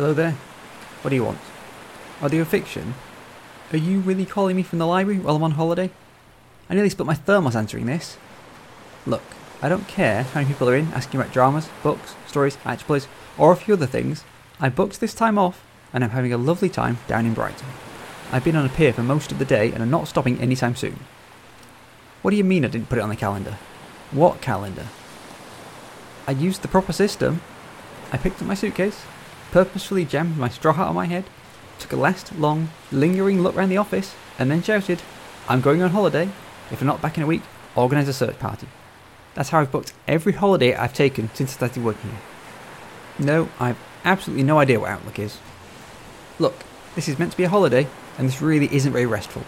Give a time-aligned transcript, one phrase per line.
[0.00, 0.34] Hello there.
[1.02, 1.40] What do you want?
[2.22, 2.94] Audio fiction?
[3.70, 5.90] Are you really calling me from the library while I'm on holiday?
[6.70, 8.16] I nearly split my thermos answering this.
[9.04, 9.20] Look,
[9.60, 13.08] I don't care how many people are in asking about dramas, books, stories, action plays,
[13.36, 14.24] or a few other things.
[14.58, 17.68] I booked this time off and I'm having a lovely time down in Brighton.
[18.32, 20.76] I've been on a pier for most of the day and I'm not stopping anytime
[20.76, 21.00] soon.
[22.22, 23.58] What do you mean I didn't put it on the calendar?
[24.12, 24.86] What calendar?
[26.26, 27.42] I used the proper system.
[28.10, 29.04] I picked up my suitcase,
[29.50, 31.24] purposefully jammed my straw hat on my head,
[31.78, 35.02] took a last long, lingering look round the office, and then shouted,
[35.48, 36.30] I'm going on holiday.
[36.70, 37.42] If I'm not back in a week,
[37.74, 38.68] organise a search party.
[39.34, 42.20] That's how I've booked every holiday I've taken since I started working here.
[43.18, 45.38] No, I've absolutely no idea what Outlook is.
[46.38, 46.54] Look,
[46.94, 47.86] this is meant to be a holiday,
[48.18, 49.42] and this really isn't very restful.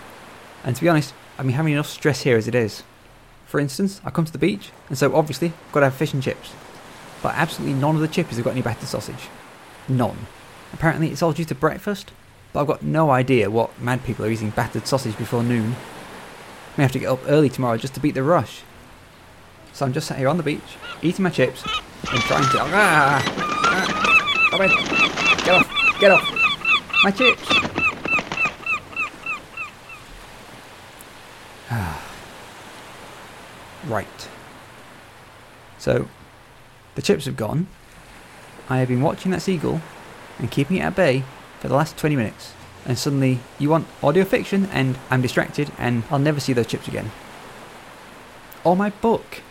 [0.65, 2.83] And to be honest, I've been having enough stress here as it is.
[3.47, 6.15] For instance, I come to the beach, and so obviously I've got to have fish
[6.15, 6.53] and chips.
[7.23, 9.29] But absolutely none of the chippies have got any better sausage.
[9.89, 10.27] None.
[10.73, 12.13] Apparently it's all due to breakfast,
[12.53, 15.77] but I've got no idea what mad people are eating battered sausage before noon.
[16.77, 18.63] May have to get up early tomorrow just to beat the rush.
[19.73, 20.61] So I'm just sat here on the beach,
[21.03, 21.63] eating my chips,
[22.11, 22.59] and trying to.
[22.61, 23.23] Ah!
[23.25, 24.69] ah come in!
[25.45, 26.01] Get off!
[26.01, 26.29] Get off!
[27.05, 27.49] My chips!
[33.87, 34.29] right.
[35.79, 36.09] So,
[36.95, 37.67] the chips have gone.
[38.73, 39.83] I have been watching that seagull
[40.39, 41.25] and keeping it at bay
[41.61, 42.55] for the last 20 minutes.
[42.87, 46.89] And suddenly, you want audio fiction, and I'm distracted, and I'll never see those chips
[46.89, 47.11] again.
[48.65, 49.43] Or my book.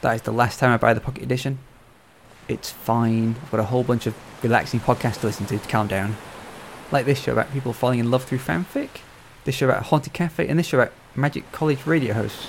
[0.00, 1.58] That is the last time I buy the Pocket Edition.
[2.48, 3.36] It's fine.
[3.42, 6.16] I've got a whole bunch of relaxing podcasts to listen to to calm down.
[6.90, 8.88] Like this show about people falling in love through fanfic,
[9.44, 12.46] this show about haunted cafe, and this show about magic college radio hosts.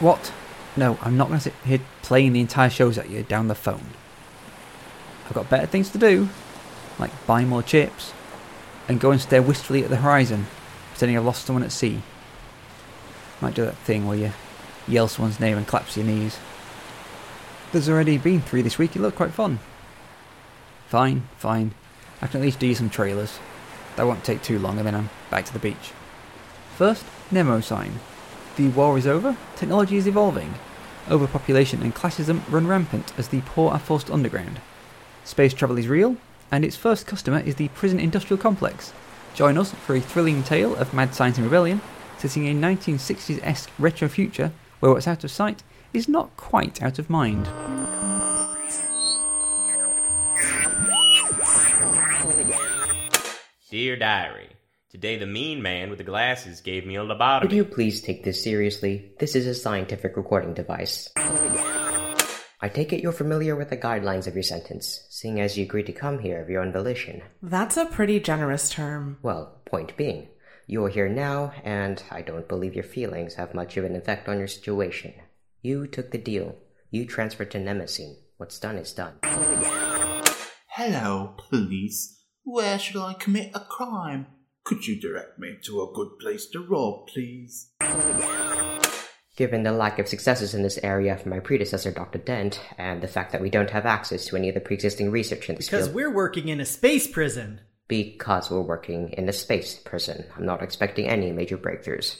[0.00, 0.32] What?
[0.76, 3.54] No, I'm not going to sit here playing the entire shows at you down the
[3.54, 3.90] phone.
[5.28, 6.30] I've got better things to do,
[6.98, 8.14] like buy more chips,
[8.88, 10.46] and go and stare wistfully at the horizon,
[10.90, 12.00] pretending I've lost someone at sea.
[13.42, 14.32] Might do that thing where you
[14.88, 16.38] yell someone's name and claps your knees.
[17.72, 19.58] There's already been three this week, it looked quite fun.
[20.88, 21.74] Fine, fine.
[22.22, 23.38] I can at least do some trailers.
[23.96, 25.92] That won't take too long and then I'm back to the beach.
[26.76, 27.98] First, Nemesine.
[28.56, 30.54] The war is over, technology is evolving.
[31.10, 34.60] Overpopulation and classism run rampant as the poor are forced underground.
[35.28, 36.16] Space travel is real,
[36.50, 38.94] and its first customer is the prison industrial complex.
[39.34, 41.82] Join us for a thrilling tale of mad science and rebellion,
[42.16, 45.62] setting a 1960s esque retro future where what's out of sight
[45.92, 47.44] is not quite out of mind.
[53.70, 54.48] Dear Diary,
[54.90, 57.42] today the mean man with the glasses gave me a lobotomy.
[57.42, 59.12] Would you please take this seriously?
[59.18, 61.10] This is a scientific recording device.
[62.60, 65.86] I take it you're familiar with the guidelines of your sentence, seeing as you agreed
[65.86, 67.22] to come here of your own volition.
[67.40, 69.18] That's a pretty generous term.
[69.22, 70.26] Well, point being,
[70.66, 74.38] you're here now, and I don't believe your feelings have much of an effect on
[74.38, 75.14] your situation.
[75.62, 76.56] You took the deal.
[76.90, 78.16] You transferred to Nemesine.
[78.38, 79.20] What's done is done.
[80.70, 82.24] Hello, police.
[82.42, 84.26] Where should I commit a crime?
[84.64, 87.70] Could you direct me to a good place to rob, please?
[89.38, 92.18] Given the lack of successes in this area from my predecessor, Dr.
[92.18, 95.48] Dent, and the fact that we don't have access to any of the pre-existing research
[95.48, 97.60] in this Because field, we're working in a space prison.
[97.86, 102.16] because we're working in a space prison, I'm not expecting any major breakthroughs.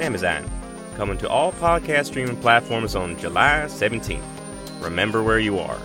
[0.00, 0.48] Amazon,
[0.96, 4.22] coming to all podcast streaming platforms on July 17th.
[4.80, 5.80] Remember where you are.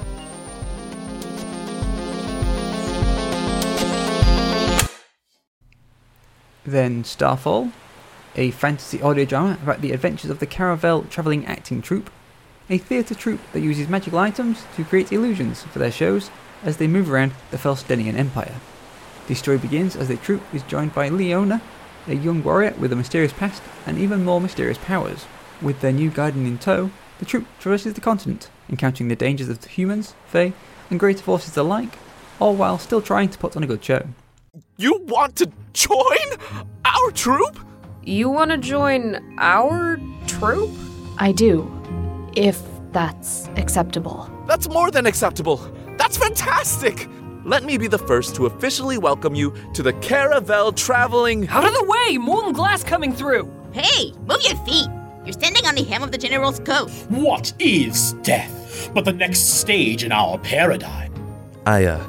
[6.65, 7.71] Then Starfall,
[8.35, 12.11] a fantasy audio drama about the adventures of the Caravel travelling acting troupe,
[12.69, 16.29] a theatre troupe that uses magical items to create illusions for their shows
[16.63, 18.55] as they move around the Felstenian Empire.
[19.27, 21.61] The story begins as the troupe is joined by Leona,
[22.07, 25.25] a young warrior with a mysterious past and even more mysterious powers.
[25.61, 29.61] With their new guardian in tow, the troupe traverses the continent, encountering the dangers of
[29.61, 30.53] the humans, fae,
[30.89, 31.97] and greater forces alike,
[32.39, 34.05] all while still trying to put on a good show.
[34.77, 36.17] You want to join
[36.83, 37.57] our troupe?
[38.03, 40.71] You want to join our troupe?
[41.17, 41.71] I do,
[42.35, 42.59] if
[42.91, 44.29] that's acceptable.
[44.47, 45.57] That's more than acceptable.
[45.97, 47.07] That's fantastic.
[47.45, 51.47] Let me be the first to officially welcome you to the Caravel Traveling.
[51.47, 52.17] Out of the way!
[52.17, 53.49] Molten glass coming through!
[53.71, 54.87] Hey, move your feet!
[55.23, 56.89] You're standing on the hem of the General's coat.
[57.07, 61.13] What is death but the next stage in our paradigm?
[61.65, 62.03] I, uh,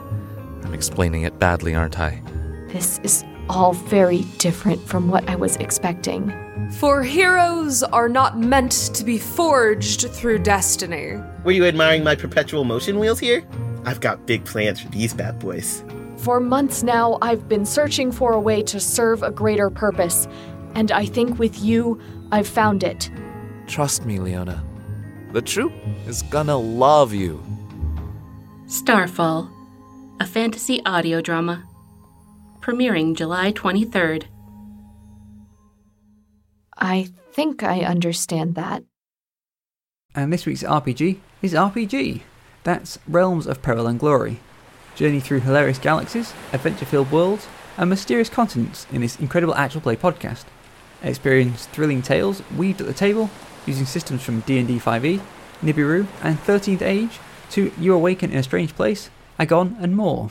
[0.72, 2.22] I'm explaining it badly, aren't I?
[2.69, 6.32] This is all very different from what I was expecting.
[6.78, 11.20] For heroes are not meant to be forged through destiny.
[11.44, 13.46] Were you admiring my perpetual motion wheels here?
[13.84, 15.84] I've got big plans for these bad boys.
[16.16, 20.26] For months now, I've been searching for a way to serve a greater purpose,
[20.74, 23.10] and I think with you, I've found it.
[23.66, 24.64] Trust me, Leona.
[25.32, 25.74] The troupe
[26.06, 27.42] is gonna love you.
[28.69, 29.50] Starfall,
[30.20, 31.64] a fantasy audio drama.
[32.61, 34.25] Premiering July 23rd.
[36.76, 38.85] I think I understand that.
[40.14, 42.20] And this week's RPG is RPG.
[42.64, 44.41] That's Realms of Peril and Glory.
[44.94, 49.97] Journey through hilarious galaxies, adventure filled worlds, and mysterious continents in this incredible actual play
[49.97, 50.44] podcast.
[51.03, 53.31] Experience thrilling tales weaved at the table
[53.67, 55.20] using systems from D&D 5e,
[55.62, 57.19] Nibiru, and 13th Age
[57.50, 59.11] to You Awaken in a Strange Place,
[59.43, 60.31] Agon, and more.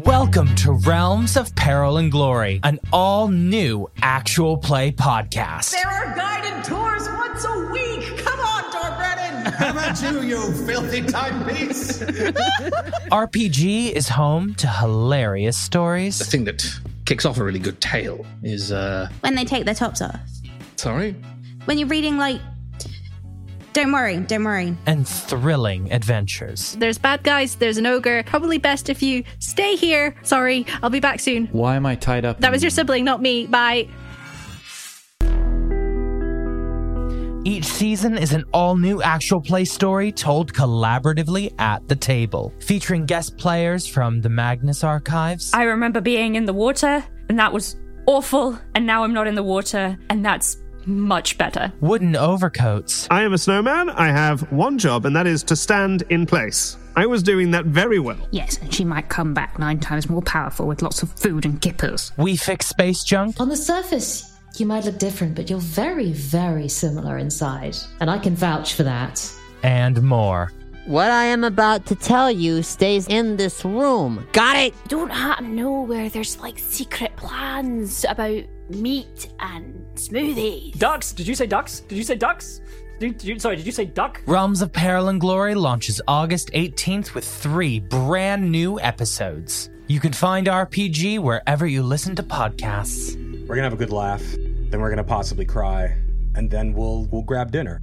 [0.00, 5.72] Welcome to Realms of Peril and Glory, an all new actual play podcast.
[5.72, 8.18] There are guided tours once a week.
[8.18, 9.50] Come on, Dorbrennan.
[9.50, 12.00] How about you, you filthy timepiece?
[13.10, 16.18] RPG is home to hilarious stories.
[16.18, 16.62] The thing that
[17.06, 19.08] kicks off a really good tale is, uh.
[19.20, 20.20] When they take their tops off.
[20.76, 21.16] Sorry?
[21.64, 22.42] When you're reading, like.
[23.72, 24.76] Don't worry, don't worry.
[24.86, 26.76] And thrilling adventures.
[26.78, 28.24] There's bad guys, there's an ogre.
[28.24, 30.16] Probably best if you stay here.
[30.22, 31.46] Sorry, I'll be back soon.
[31.48, 32.40] Why am I tied up?
[32.40, 33.46] That was your sibling, not me.
[33.46, 33.88] Bye.
[37.42, 43.06] Each season is an all new actual play story told collaboratively at the table, featuring
[43.06, 45.50] guest players from the Magnus Archives.
[45.54, 47.76] I remember being in the water, and that was
[48.06, 51.72] awful, and now I'm not in the water, and that's much better.
[51.80, 53.06] Wooden overcoats.
[53.10, 53.90] I am a snowman.
[53.90, 56.76] I have one job, and that is to stand in place.
[56.96, 58.18] I was doing that very well.
[58.30, 61.60] Yes, and she might come back nine times more powerful with lots of food and
[61.60, 62.12] kippers.
[62.16, 63.40] We fix space junk.
[63.40, 67.76] On the surface, you might look different, but you're very, very similar inside.
[68.00, 69.32] And I can vouch for that.
[69.62, 70.52] And more.
[70.86, 74.26] What I am about to tell you stays in this room.
[74.32, 74.74] Got it?
[74.84, 80.78] You don't happen to know where there's like secret plans about meat and smoothies.
[80.78, 81.12] Ducks?
[81.12, 81.80] Did you say ducks?
[81.80, 82.62] Did you say ducks?
[82.98, 84.22] Did, did you, sorry, did you say duck?
[84.26, 89.68] Realms of Peril and Glory launches August 18th with three brand new episodes.
[89.86, 93.16] You can find RPG wherever you listen to podcasts.
[93.46, 94.22] We're gonna have a good laugh,
[94.70, 95.96] then we're gonna possibly cry,
[96.34, 97.82] and then we'll we'll grab dinner.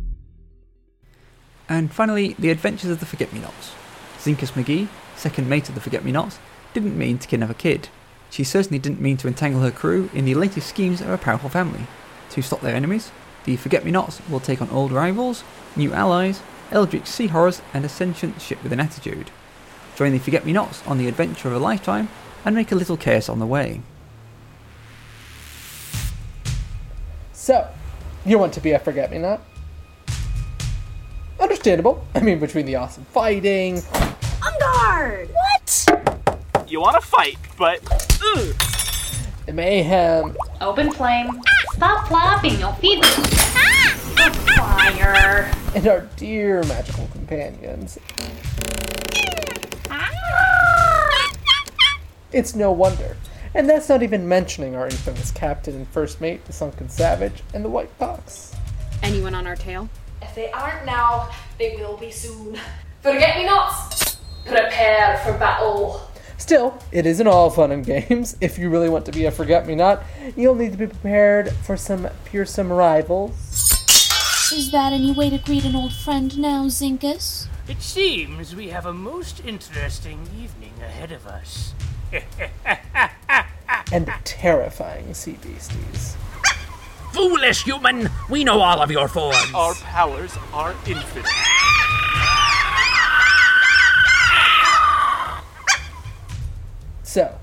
[1.70, 3.74] And finally, the adventures of the Forget Me Nots.
[4.20, 6.40] Zinkus McGee, second mate of the Forget Me Nots,
[6.74, 7.90] didn't mean to kidnap a kid.
[8.30, 11.50] She certainly didn't mean to entangle her crew in the latest schemes of a powerful
[11.50, 11.88] family.
[12.32, 13.12] To stop their enemies,
[13.46, 15.44] the Forget Me Nots will take on old rivals,
[15.76, 16.42] new allies,
[16.72, 19.32] eldritch sea horrors, and a sentient ship with an attitude.
[19.96, 22.10] Join the Forget Me Nots on the adventure of a lifetime
[22.46, 23.82] and make a little chaos on the way.
[27.34, 27.70] So,
[28.26, 29.42] you want to be a Forget Me Not?
[31.40, 32.06] Understandable.
[32.16, 33.82] I mean, between the awesome fighting.
[34.46, 35.30] On guard!
[35.30, 36.66] What?
[36.68, 37.80] You want to fight, but.
[38.24, 38.56] Ugh.
[39.46, 40.36] The mayhem.
[40.60, 41.42] Open flame.
[41.74, 43.08] Stop flapping, you'll feed me.
[44.56, 45.52] Fire.
[45.76, 47.98] And our dear magical companions.
[52.34, 53.16] It's no wonder.
[53.54, 57.64] And that's not even mentioning our infamous captain and first mate, the Sunken Savage, and
[57.64, 58.54] the White Fox.
[59.02, 59.88] Anyone on our tail?
[60.22, 62.60] If they aren't now, they will be soon.
[63.02, 64.18] Forget me nots!
[64.46, 66.10] Prepare for battle.
[66.38, 68.38] Still, it isn't all fun and games.
[68.40, 70.04] If you really want to be a forget me not,
[70.36, 73.34] you'll need to be prepared for some fearsome rivals.
[74.54, 77.48] Is that any way to greet an old friend now, Zinkus?
[77.68, 81.74] It seems we have a most interesting evening ahead of us.
[83.92, 86.16] and terrifying sea beasties.
[87.18, 88.10] Foolish human!
[88.30, 89.52] We know all of your forms!
[89.56, 91.26] Our powers are infinite.
[97.02, 97.36] So,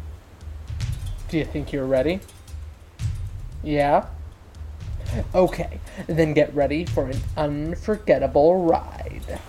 [1.29, 2.21] do you think you're ready?
[3.65, 4.07] Yeah?
[5.35, 9.41] Okay, then get ready for an unforgettable ride.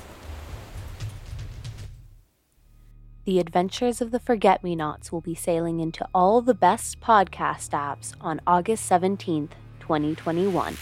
[3.25, 7.69] The Adventures of the Forget Me Nots will be sailing into all the best podcast
[7.69, 9.51] apps on August 17th,
[9.85, 10.75] 2021.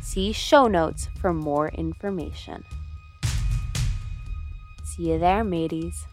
[0.00, 2.64] See show notes for more information.
[4.84, 6.04] See you there, mateys.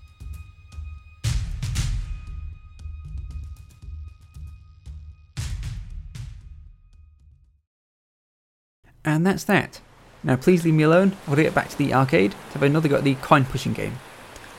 [9.04, 9.82] And that's that.
[10.24, 12.98] Now please leave me alone, to get back to the arcade to have another go
[12.98, 13.98] at the coin pushing game.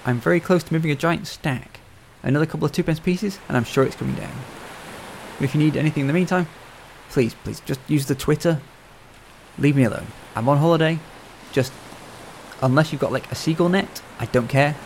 [0.04, 1.78] I'm very close to moving a giant stack.
[2.24, 4.32] another couple of twopence pieces, and I'm sure it's coming down.
[5.40, 6.48] If you need anything in the meantime,
[7.10, 8.60] please, please, just use the Twitter.
[9.58, 10.06] Leave me alone.
[10.36, 10.98] I'm on holiday.
[11.52, 11.72] Just,
[12.62, 14.76] unless you've got like a seagull net, I don't care.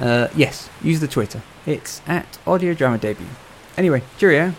[0.00, 1.42] Uh, yes, use the Twitter.
[1.66, 3.26] It's at Audio Drama Debut.
[3.76, 4.54] Anyway, cheerio.